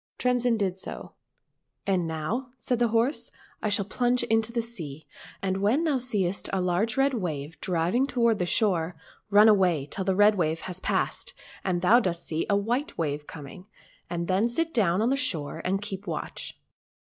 Tremsin 0.17 0.57
did 0.57 0.79
so." 0.79 1.11
And 1.85 2.07
now," 2.07 2.49
said 2.57 2.79
the 2.79 2.87
horse," 2.87 3.29
I 3.61 3.69
shall 3.69 3.85
plunge 3.85 4.23
into 4.23 4.51
the 4.51 4.63
sea, 4.63 5.05
and 5.43 5.57
when 5.61 5.83
thou 5.83 5.99
seest 5.99 6.49
a 6.51 6.59
large 6.59 6.97
red 6.97 7.13
wave 7.13 7.61
driving 7.61 8.07
toward 8.07 8.39
the 8.39 8.47
shore, 8.47 8.95
run 9.29 9.47
away 9.47 9.85
till 9.85 10.03
the 10.03 10.15
red 10.15 10.33
wave 10.33 10.61
has 10.61 10.79
passed 10.79 11.33
and 11.63 11.83
thou 11.83 11.99
dost 11.99 12.25
see 12.25 12.47
a 12.49 12.57
white 12.57 12.97
wave 12.97 13.27
coming, 13.27 13.67
and 14.09 14.27
then 14.27 14.49
sit 14.49 14.73
down 14.73 15.03
on 15.03 15.09
the 15.11 15.15
shore 15.15 15.61
and 15.63 15.83
keep 15.83 16.07
watch. 16.07 16.59